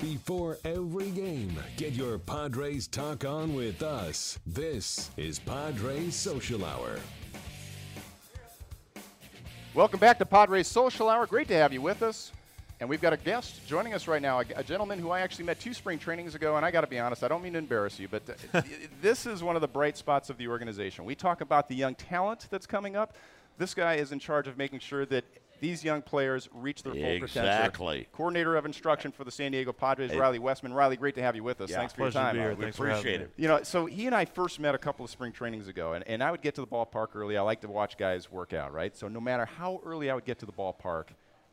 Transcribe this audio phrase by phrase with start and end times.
[0.00, 4.38] Before every game, get your Padres talk on with us.
[4.46, 7.00] This is Padres Social Hour.
[9.74, 11.26] Welcome back to Padres Social Hour.
[11.26, 12.30] Great to have you with us.
[12.78, 15.46] And we've got a guest joining us right now, a, a gentleman who I actually
[15.46, 16.56] met two spring trainings ago.
[16.56, 18.22] And I got to be honest, I don't mean to embarrass you, but
[18.54, 18.62] uh,
[19.02, 21.06] this is one of the bright spots of the organization.
[21.06, 23.16] We talk about the young talent that's coming up.
[23.58, 25.24] This guy is in charge of making sure that
[25.60, 27.40] these young players reach their full potential.
[27.42, 28.08] Exactly.
[28.12, 30.72] Coordinator of instruction for the San Diego Padres, Ryley Westman.
[30.72, 31.70] Ryley, great to have you with us.
[31.70, 32.34] Yeah, Thanks for your pleasure to time.
[32.36, 32.50] be here.
[32.52, 33.32] Uh, We Thanks appreciate it.
[33.36, 36.06] you know, so he and I first met a couple of spring trainings ago, and,
[36.06, 37.36] and I would get to the ballpark early.
[37.36, 38.96] I like to watch guys work out, right?
[38.96, 41.08] So no matter how early I would get to the ballpark,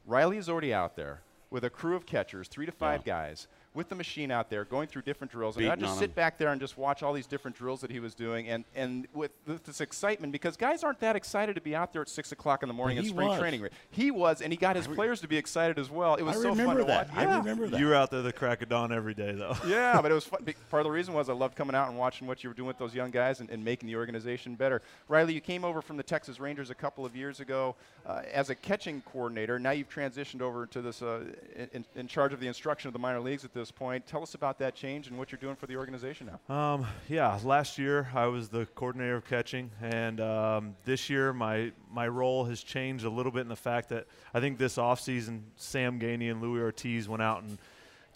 [0.08, 3.14] Ryley is already out there with a crew of catchers, three to five Yeah.
[3.14, 5.58] guys, with the machine out there going through different drills.
[5.58, 6.16] And I'd just sit sit 'em.
[6.16, 9.08] back there and just watch all these different drills that he was doing, and, and
[9.14, 12.32] with th- this excitement, because guys aren't that excited to be out there at 6
[12.32, 13.40] o'clock in the morning in spring was.
[13.40, 13.68] training.
[13.92, 16.16] He was, and he got his players to be excited as well.
[16.16, 17.10] It was I so fun remember to that.
[17.10, 17.18] watch.
[17.18, 17.80] I remember that.
[17.80, 19.56] You were out there the crack of dawn every day, though.
[19.68, 20.46] Yeah, but it was fun.
[20.70, 22.68] Part of the reason was I loved coming out and watching what you were doing
[22.68, 24.82] with those young guys and, and making the organization better.
[25.10, 28.50] Ryley, you came over from the Texas Rangers a couple of years ago uh, as
[28.50, 29.60] a catching coordinator.
[29.60, 31.26] Now you've transitioned over to this, uh,
[31.74, 34.06] in, in charge of the instruction of the minor leagues at this point.
[34.06, 36.56] Tell us about that change and what you're doing for the organization now.
[36.56, 41.72] Um, yeah, last year I was the coordinator of catching, and um, this year my
[41.92, 45.42] my role has changed a little bit in the fact that I think this offseason
[45.56, 47.58] Sam Geaney and Louis Ortiz went out and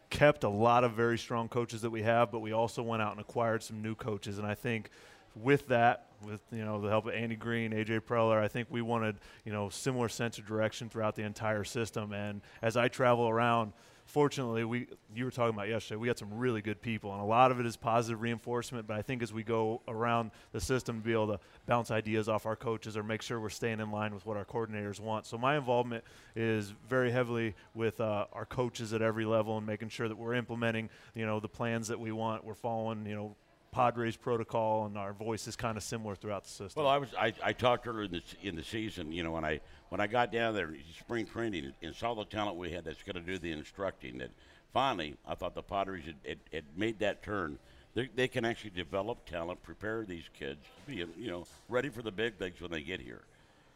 [0.09, 3.11] kept a lot of very strong coaches that we have, but we also went out
[3.11, 4.89] and acquired some new coaches, and I think
[5.35, 8.81] with that, with you know the help of Andy Green, AJ Preller, I think we
[8.81, 12.13] wanted you know similar sense of direction throughout the entire system.
[12.13, 13.73] And as I travel around,
[14.09, 17.25] fortunately, we you were talking about yesterday, we got some really good people, and a
[17.25, 18.87] lot of it is positive reinforcement.
[18.87, 22.27] But I think as we go around the system, to be able to bounce ideas
[22.27, 25.25] off our coaches or make sure we're staying in line with what our coordinators want.
[25.25, 26.03] So my involvement
[26.35, 30.33] is very heavily with uh, our coaches at every level and making sure that we're
[30.33, 32.43] implementing you know the plans that we want.
[32.43, 33.35] We're following you know.
[33.71, 36.83] Padres protocol and our voice is kind of similar throughout the system.
[36.83, 39.45] Well, I was I, I talked earlier in the, in the season, you know, when
[39.45, 39.59] I
[39.89, 43.03] when I got down there in spring training and saw the talent we had that's
[43.03, 44.19] going to do the instructing.
[44.19, 44.31] That
[44.73, 47.59] finally, I thought the Padres had, had, had made that turn.
[47.95, 52.01] They, they can actually develop talent, prepare these kids to be you know ready for
[52.01, 53.21] the big leagues when they get here.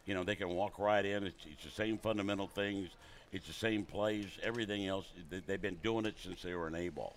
[0.06, 1.24] You know, they can walk right in.
[1.24, 2.90] It's, it's the same fundamental things.
[3.31, 4.28] It's the same plays.
[4.44, 5.06] Everything else.
[5.30, 7.16] They, they've been doing it since they were an A ball,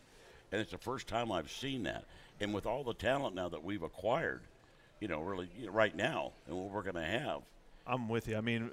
[0.52, 2.04] and it's the first time I've seen that.
[2.40, 4.42] And with all the talent now that we've acquired,
[5.00, 7.42] you know, really you know, right now, and what we're going to have.
[7.86, 8.36] I'm with you.
[8.36, 8.70] I mean,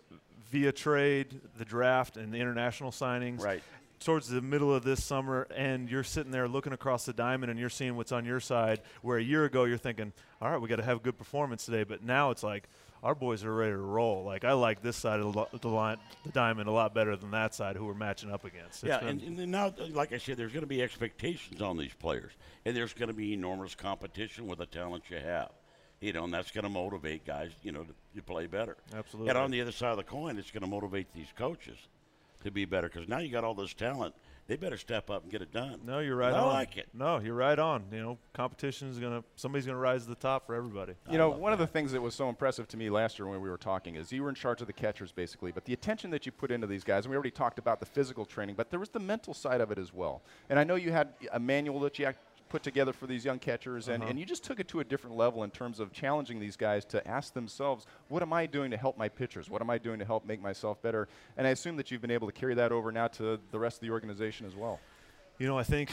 [0.51, 3.41] via trade, the draft, and the international signings.
[3.41, 3.63] Right.
[3.99, 7.57] Towards the middle of this summer, and you're sitting there looking across the diamond, and
[7.59, 8.81] you're seeing what's on your side.
[9.01, 10.11] Where a year ago you're thinking,
[10.41, 12.67] "All right, we got to have a good performance today," but now it's like
[13.03, 14.23] our boys are ready to roll.
[14.23, 17.53] Like I like this side of the, line, the diamond, a lot better than that
[17.53, 18.83] side who we're matching up against.
[18.83, 21.93] It's yeah, and, and now, like I said, there's going to be expectations on these
[21.93, 22.31] players,
[22.65, 25.51] and there's going to be enormous competition with the talent you have.
[25.99, 28.75] You know, and that's going to motivate guys, you know, to, to play better.
[28.93, 29.29] Absolutely.
[29.29, 31.77] And on the other side of the coin, it's going to motivate these coaches
[32.43, 34.13] to be better because now you got all this talent.
[34.47, 35.79] They better step up and get it done.
[35.85, 36.47] no, you're right I on.
[36.47, 36.89] like it.
[36.93, 37.85] No, you're right on.
[37.91, 40.93] You know, competition is gonna somebody's gonna rise to the top for everybody.
[41.09, 43.41] You know, one of the things that was so impressive to me last year when
[43.41, 46.09] we were talking is you were in charge of the catchers basically, but the attention
[46.11, 48.69] that you put into these guys, and we already talked about the physical training, but
[48.69, 50.21] there was the mental side of it as well.
[50.49, 52.17] And I know you had a manual that you had
[52.53, 54.11] put together for these young catchers, and, uh-huh.
[54.11, 56.85] and you just took it to a different level in terms of challenging these guys
[56.85, 59.49] to ask themselves, what am I doing to help my pitchers?
[59.49, 61.07] What am I doing to help make myself better?
[61.35, 63.77] And I assume that you've been able to carry that over now to the rest
[63.77, 64.79] of the organization as well.
[65.39, 65.89] You know, I think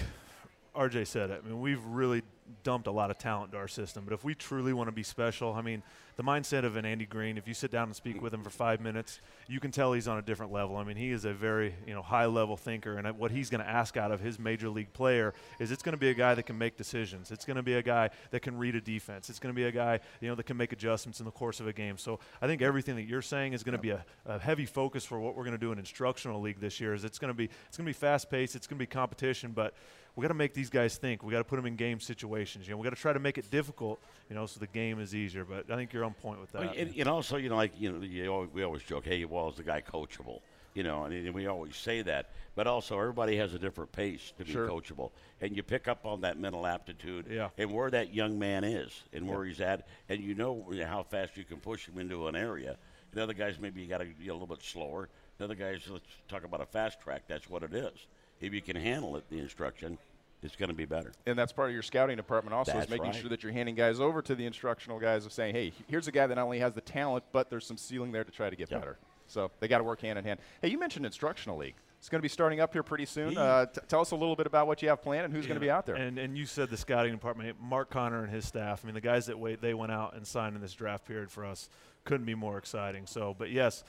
[0.76, 1.41] RJ said it.
[1.43, 2.21] I mean, we've really
[2.62, 5.03] dumped a lot of talent into our system, but if we truly want to be
[5.03, 5.83] special, I mean,
[6.16, 8.50] the mindset of an Andy Green, if you sit down and speak with him for
[8.50, 10.77] five minutes, you can tell he's on a different level.
[10.77, 13.62] I mean, he is a very, you know, high level thinker, and what he's going
[13.62, 16.34] to ask out of his major league player is it's going to be a guy
[16.34, 17.31] that can make decisions.
[17.31, 19.31] It's going to be a guy that can read a defense.
[19.31, 21.59] It's going to be a guy, you know, that can make adjustments in the course
[21.59, 21.97] of a game.
[21.97, 25.06] So I think everything that you're saying is going to be a, a heavy focus
[25.06, 26.93] for what we're going to do in instructional league this year.
[26.93, 28.56] Is it's going to be it's going to be fast paced.
[28.56, 29.74] It's going to be competition, but
[30.16, 31.22] we got to make these guys think.
[31.22, 32.40] We got to put them in game situations.
[32.41, 34.01] You know, we got to try to make it difficult.
[34.28, 35.45] You know, so the game is easier.
[35.45, 36.63] But I think you're on point with that.
[36.63, 39.25] Well, and, and also, you know, like you know, you always, we always joke, "Hey,
[39.25, 40.41] well, is the guy coachable?"
[40.75, 42.31] You know, and, we always say that.
[42.54, 44.69] But also, everybody has a different pace to be Sure.
[44.69, 45.10] coachable,
[45.41, 47.48] and you pick up on that mental aptitude Yeah.
[47.59, 51.36] and where that young man is and where he's at, and you know how fast
[51.36, 52.77] you can push him into an area.
[53.13, 55.09] And other guys, maybe you got to be a little bit slower.
[55.39, 57.22] The other guys, let's talk about a fast track.
[57.27, 58.07] That's what it is.
[58.41, 59.98] If you can handle it, the instruction,
[60.42, 61.13] it's going to be better.
[61.27, 63.15] And that's part of your scouting department also is making right.
[63.15, 66.13] sure that you're handing guys over to the instructional guys of saying, hey, here's a
[66.13, 68.57] guy that not only has the talent, but there's some ceiling there to try to
[68.57, 68.81] get Yep.
[68.81, 68.98] better.
[69.27, 70.41] So they got to work hand in hand.
[70.63, 71.75] Hey, you mentioned instructional league.
[72.03, 73.31] is going to be starting up here pretty soon.
[73.33, 75.47] He- Uh, t- tell us a little bit about what you have planned and who's
[75.47, 75.97] going to be out there.
[75.97, 78.81] And and you said the scouting department, Mark Conner and his staff.
[78.83, 81.31] I mean, the guys that wait, they went out and signed in this draft period
[81.31, 81.69] for us.
[82.04, 83.07] Couldn't be more exciting.
[83.07, 83.84] So, but yes,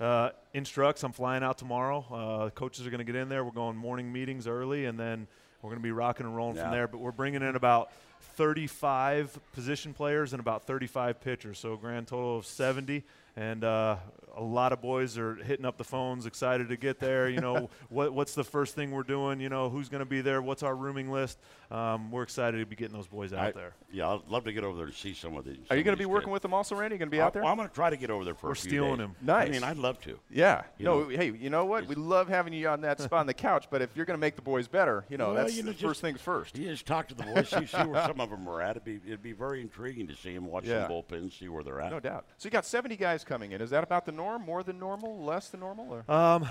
[0.00, 1.02] uh, instructs.
[1.04, 2.06] I'm flying out tomorrow.
[2.10, 3.44] Uh, coaches are going to get in there.
[3.44, 5.26] We're going morning meetings early, and then
[5.62, 6.62] we're going to be rocking and rolling Yeah.
[6.64, 6.88] from there.
[6.88, 7.90] But we're bringing in about
[8.36, 13.02] 35 position players and about 35 pitchers, so a grand total of 70.
[13.36, 13.96] And uh,
[14.36, 17.28] a lot of boys are hitting up the phones, excited to get there.
[17.28, 19.40] You know, what, what's the first thing we're doing?
[19.40, 20.40] You know, who's going to be there?
[20.42, 21.38] What's our rooming list?
[21.70, 23.74] Um, we're excited to be getting those boys out I- there.
[23.92, 25.58] Yeah, I'd love to get over there and see some of these.
[25.68, 26.94] Are you going to be working with them also, Randy?
[26.94, 27.44] You going to be out there?
[27.44, 29.06] I'm going to try to get over there for We're a few stealing days.
[29.06, 29.16] him.
[29.20, 29.48] Nice.
[29.48, 30.16] I mean, I'd love to.
[30.30, 30.62] Yeah.
[30.78, 31.86] You no, know, hey, you know what?
[31.88, 34.20] We love having you on that spot on the couch, but if you're going to
[34.20, 36.56] make the boys better, you know, Well, that's you know, the first things first.
[36.56, 38.70] You just talk to the boys, see, see where some of them are at.
[38.76, 40.86] It'd be, it'd be very intriguing to see them watch Yeah.
[40.86, 41.90] some bullpens, see where they're at.
[41.90, 42.26] No doubt.
[42.38, 43.60] So you got 70 guys coming in.
[43.60, 44.42] Is that about the norm?
[44.42, 45.22] More than normal?
[45.24, 45.86] Less than normal?
[46.06, 46.14] Or?
[46.14, 46.46] Um,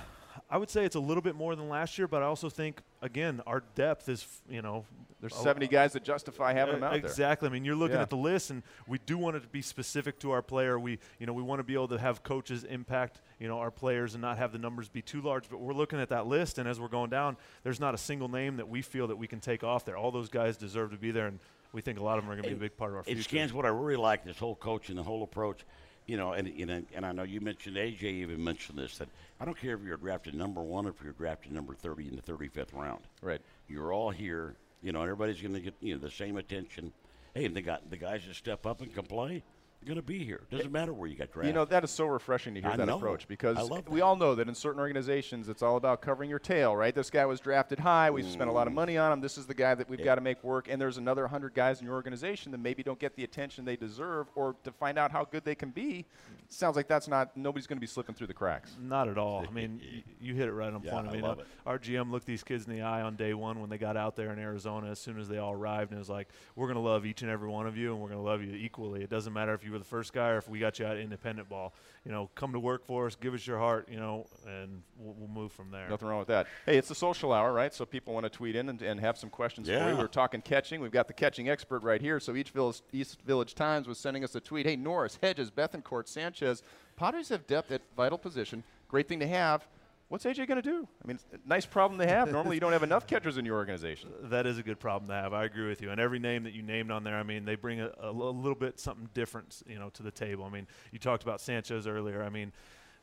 [0.49, 2.81] I would say it's a little bit more than last year, but I also think
[3.01, 4.85] again our depth is you know
[5.19, 6.99] There's a- 70 guys that justify having them out there.
[6.99, 7.47] Exactly.
[7.49, 8.03] I mean, you're looking Yeah.
[8.03, 10.79] at the list, and we do want it to be specific to our player.
[10.79, 13.69] We, you know, we want to be able to have coaches impact, you know, our
[13.71, 15.49] players and not have the numbers be too large.
[15.49, 18.29] But we're looking at that list, and as we're going down, there's not a single
[18.29, 19.97] name that we feel that we can take off there.
[19.97, 21.39] All those guys deserve to be there, and
[21.73, 23.01] we think a lot of them are going to be a big part of our
[23.01, 23.23] It future.
[23.23, 25.65] scans what I really like this whole coach and the whole approach.
[26.09, 29.09] You know, and, and and I know you mentioned AJ even mentioned this that
[29.39, 32.15] I don't care if you're drafted number one or if you're drafted number 30 in
[32.15, 33.01] the 35th round.
[33.21, 33.39] Right.
[33.67, 34.55] You're all here.
[34.81, 36.93] You know, everybody's going to get you know the same attention.
[37.35, 39.43] Hey, and the guy, the guys that step up and can play,
[39.85, 40.41] going to be here.
[40.51, 41.47] Doesn't matter where you got drafted.
[41.47, 42.97] You know, that is so refreshing to hear I that know.
[42.97, 46.29] approach I because love we all know that in certain organizations it's all about covering
[46.29, 46.93] your tail, right?
[46.93, 48.11] This guy was drafted high.
[48.11, 48.77] We've spent a lot of mm.
[48.77, 49.21] money on him.
[49.21, 50.05] This is the guy that we've Yeah.
[50.05, 50.67] got to make work.
[50.69, 53.77] And there's another 100 guys in your organization that maybe don't get the attention they
[53.77, 56.05] deserve or to find out how good they can be.
[56.49, 58.75] Sounds like that's not, nobody's going to be slipping through the cracks.
[58.81, 59.45] Not at all.
[59.47, 61.07] I mean, y- you hit it right on Yeah, point.
[61.07, 61.45] I I mean, love it.
[61.65, 64.15] our GM looked these kids in the eye on day one when they got out
[64.15, 64.89] there in Arizona.
[64.89, 67.21] As soon as they all arrived, and it was like, "We're going to love each
[67.21, 69.03] and every one of you, and we're going to love you equally.
[69.03, 70.97] It doesn't matter if you were the first guy or if we got you out
[70.97, 71.73] independent ball.
[72.05, 73.87] You know, come to work for us, give us your heart.
[73.91, 76.47] You know, and we'll, we'll move from there." Nothing wrong with that.
[76.65, 77.73] Hey, it's the social hour, right?
[77.73, 79.79] So people want to tweet in and, and have some questions for you.
[79.79, 79.97] Yeah.
[79.97, 80.81] We're talking catching.
[80.81, 82.19] We've got the catching expert right here.
[82.19, 84.65] So each Village, East Village Times was sending us a tweet.
[84.65, 86.63] Hey, Norris, Hedges, Bethancourt, Sanchez.
[86.95, 88.63] Potters have depth at vital position.
[88.87, 89.67] Great thing to have.
[90.09, 90.87] What's AJ going to do?
[91.03, 92.31] I mean, nice problem to have.
[92.31, 94.09] Normally, you don't have enough catchers in your organization.
[94.29, 95.33] That is a good problem to have.
[95.33, 95.91] I agree with you.
[95.91, 98.79] And every name that you named on there, I mean, they bring a little bit
[98.79, 100.45] something different, you know, to the table.
[100.45, 102.23] I mean, you talked about Sanchez earlier.
[102.23, 102.51] I mean,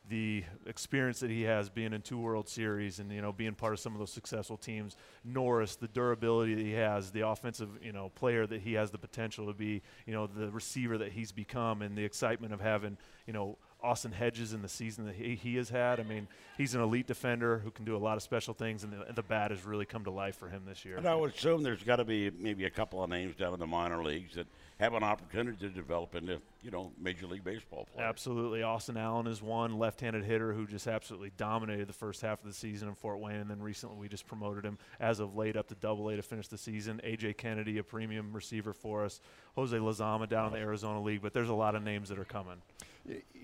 [0.09, 3.73] the experience that he has being in two World Series and you know being part
[3.73, 4.95] of some of those successful teams.
[5.23, 8.97] Norris, the durability that he has, the offensive you know player that he has the
[8.97, 12.97] potential to be, you know, the receiver that he's become, and the excitement of having
[13.25, 15.99] you know Austin Hedges in the season that he, he has had.
[15.99, 16.27] I mean,
[16.57, 19.21] he's an elite defender who can do a lot of special things, and the, the
[19.21, 20.97] bat has really come to life for him this year.
[20.97, 23.59] And I would assume there's got to be maybe a couple of names down in
[23.59, 24.47] the minor leagues that
[24.79, 28.07] have an opportunity to develop into, you know, Major League Baseball players.
[28.07, 28.61] Absolutely.
[28.61, 32.53] Austin Allen is one left-handed hitter who just absolutely dominated the first half of the
[32.53, 35.67] season in Fort Wayne, and then recently we just promoted him as of late up
[35.67, 37.01] to Double A to finish the season.
[37.03, 39.19] AJ Kennedy, a premium receiver for us.
[39.55, 42.25] Jose Lazama down in the Arizona League, but there's a lot of names that are
[42.25, 42.61] coming.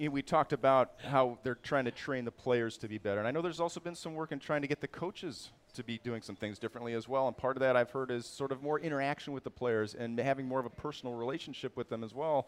[0.09, 3.19] We talked about how they're trying to train the players to be better.
[3.19, 5.83] And I know there's also been some work in trying to get the coaches to
[5.83, 7.27] be doing some things differently as well.
[7.27, 10.19] And part of that I've heard is sort of more interaction with the players and
[10.19, 12.47] having more of a personal relationship with them as well.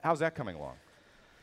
[0.00, 0.76] How's that coming along?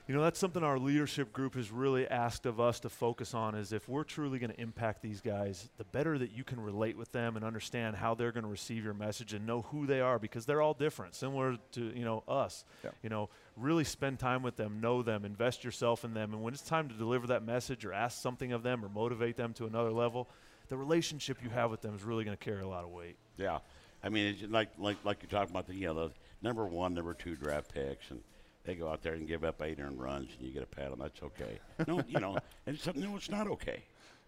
[0.09, 3.53] You know, that's something our leadership group has really asked of us to focus on
[3.53, 6.97] is if we're truly going to impact these guys, the better that you can relate
[6.97, 10.01] with them and understand how they're going to receive your message and know who they
[10.01, 12.65] are because they're all different, similar to, you know, us.
[12.83, 12.89] Yeah.
[13.03, 16.55] You know, really spend time with them, know them, invest yourself in them, and when
[16.55, 19.67] it's time to deliver that message or ask something of them or motivate them to
[19.67, 20.27] another level,
[20.69, 23.17] the relationship you have with them is really going to carry a lot of weight.
[23.37, 23.59] Yeah,
[24.03, 26.11] I mean, like like like you're talking about the you know the
[26.41, 28.21] number one, number two draft picks, and
[28.69, 30.91] they go out there and give up eight earned runs, and you get a pat
[30.91, 30.99] on.
[30.99, 31.59] That's okay.
[31.88, 33.83] No, you know, and it's, no, it's not okay.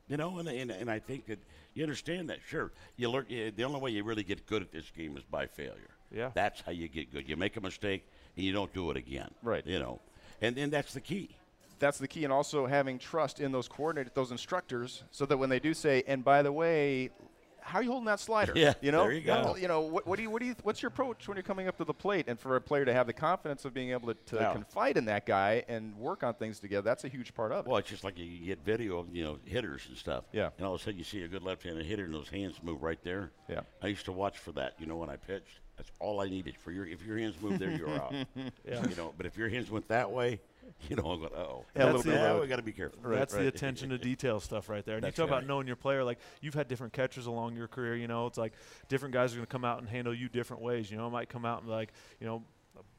[0.08, 1.40] You know, and, and and I think that
[1.74, 2.40] you understand that.
[2.48, 3.26] Sure, you learn.
[3.30, 5.92] You, the only way you really get good at this game is by failure.
[6.14, 6.32] Yeah.
[6.34, 7.30] that's how you get good.
[7.30, 8.06] You make a mistake
[8.36, 9.32] and you don't do it again.
[9.42, 9.66] Right.
[9.66, 10.02] You know,
[10.42, 11.38] and and that's the key.
[11.80, 15.50] That's the key, and also having trust in those coordinators, those instructors, so that when
[15.50, 17.12] they do say, "And by the way,
[17.62, 19.56] how are you holding that slider?" Yeah, you know, there you go.
[19.56, 21.68] You know, what, what do you, what do you, what's your approach when you're coming
[21.68, 22.26] up to the plate?
[22.28, 24.54] And for a player to have the confidence of being able to, to Yeah.
[24.54, 27.70] confide in that guy and work on things together, that's a huge part of it.
[27.70, 30.24] Well, it's just like you get video of you know hitters and stuff.
[30.32, 30.50] Yeah.
[30.58, 32.82] And all of a sudden you see a good left-handed hitter and those hands move
[32.84, 33.32] right there.
[33.50, 33.62] Yeah.
[33.82, 34.74] I used to watch for that.
[34.80, 36.86] You know when I pitched, that's all I needed for your.
[36.86, 38.14] If your hands moved there, you're out.
[38.68, 38.88] Yeah.
[38.88, 40.40] You know, but if your hands went that way,
[40.88, 43.00] you know, I'm going, oh, Yeah, That's the- yeah, we got to be careful.
[43.04, 43.42] That's right.
[43.42, 44.96] the attention to detail stuff right there.
[44.96, 45.38] And That's you talk right.
[45.40, 46.04] about knowing your player.
[46.04, 47.96] Like you've had different catchers along your career.
[47.96, 48.54] You know, it's like
[48.90, 50.92] different guys are going to come out and handle you different ways.
[50.92, 52.44] You know, I might come out and be like, you know,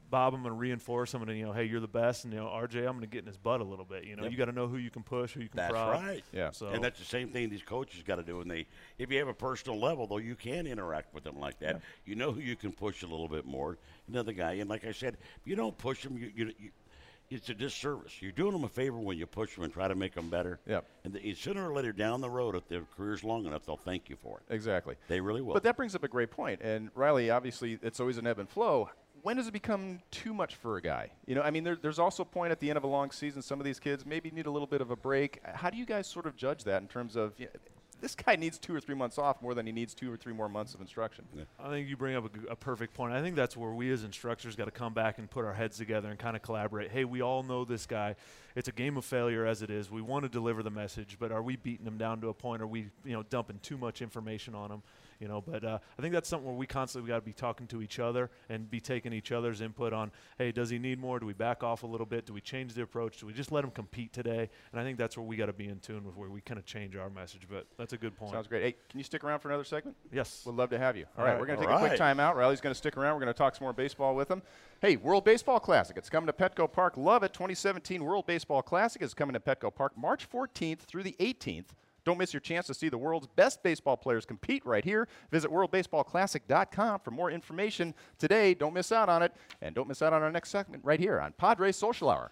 [0.09, 1.13] Bob, I'm going to reinforce.
[1.13, 2.23] I'm going to, you know, hey, you're the best.
[2.23, 4.03] And you know, RJ, I'm going to get in his butt a little bit.
[4.05, 4.31] You know, Yep.
[4.31, 6.03] you got to know who you can push, who you can That's prod.
[6.03, 6.23] right.
[6.31, 6.51] Yeah.
[6.51, 8.41] So And that's the same thing these coaches got to do.
[8.41, 8.67] And they,
[8.97, 11.81] if you have a personal level, though, you can interact with them like that.
[12.05, 13.77] You know who you can push a little bit more.
[14.07, 16.69] Another guy, and like I said, if you don't push them, you, you, you
[17.29, 18.21] it's a disservice.
[18.21, 20.59] You're doing them a favor when you push them and try to make them better.
[20.67, 20.85] Yep.
[21.03, 24.09] And the, sooner or later down the road, if their career's long enough, they'll thank
[24.09, 24.53] you for it.
[24.53, 24.95] Exactly.
[25.07, 25.53] They really will.
[25.53, 26.61] But that brings up a great point.
[26.61, 28.89] And Ryley, obviously, it's always an ebb and flow.
[29.23, 31.09] When does it become too much for a guy?
[31.25, 33.09] You know, I mean, there, there's also a point at the end of a long
[33.09, 33.41] season.
[33.41, 35.39] Some of these kids maybe need a little bit of a break.
[35.45, 37.51] How do you guys sort of judge that in terms of you know,
[38.01, 40.33] this guy needs two or three months off more than he needs two or three
[40.33, 41.23] more months of instruction?
[41.57, 43.13] I think you bring up a perfect point.
[43.13, 45.77] I think that's where we as instructors got to come back and put our heads
[45.77, 46.91] together and kind of collaborate.
[46.91, 48.17] Hey, we all know this guy.
[48.57, 49.89] It's a game of failure as it is.
[49.89, 52.61] We want to deliver the message, but are we beating him down to a point?
[52.61, 54.83] Are we, you know, dumping too much information on him?
[55.23, 57.65] You know, but uh, I think that's something where we constantly got to be talking
[57.67, 60.11] to each other and be taking each other's input on.
[60.37, 61.17] Hey, does he need more?
[61.17, 62.25] Do we back off a little bit?
[62.25, 63.21] Do we change the approach?
[63.21, 64.49] Do we just let him compete today?
[64.73, 66.59] And I think that's where we got to be in tune with where we kind
[66.59, 67.43] of change our message.
[67.49, 68.33] But that's a good point.
[68.33, 68.63] Sounds great.
[68.63, 69.95] Hey, can you stick around for another segment?
[70.11, 70.43] Yes.
[70.45, 71.05] We'd love to have you.
[71.17, 71.39] All All right, right.
[71.39, 71.97] we're going to All take a quick right.
[71.97, 72.35] time out.
[72.35, 73.13] Ryley's going to stick around.
[73.13, 74.41] We're going to talk some more baseball with him.
[74.81, 75.95] Hey, World Baseball Classic.
[75.95, 76.97] It's coming to Petco Park.
[76.97, 77.31] Love it.
[77.31, 81.67] 2017 World Baseball Classic is coming to Petco Park March 14th through the 18th.
[82.05, 85.07] Don't miss your chance to see the world's best baseball players compete right here.
[85.31, 88.53] Visit worldbaseballclassic.com for more information today.
[88.53, 89.33] Don't miss out on it.
[89.61, 92.31] And don't miss out on our next segment right here on Padres Social Hour.